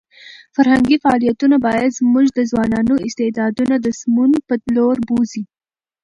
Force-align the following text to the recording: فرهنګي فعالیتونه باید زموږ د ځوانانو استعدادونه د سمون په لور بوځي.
فرهنګي 0.55 0.97
فعالیتونه 1.03 1.55
باید 1.65 1.95
زموږ 1.99 2.25
د 2.37 2.39
ځوانانو 2.51 2.93
استعدادونه 3.07 3.75
د 3.79 3.87
سمون 3.99 4.31
په 4.47 4.53
لور 4.75 4.95
بوځي. 5.07 5.43